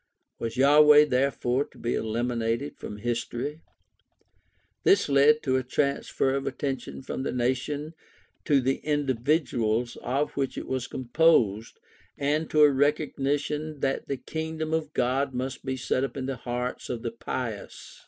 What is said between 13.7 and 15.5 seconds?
that the Kingdom of God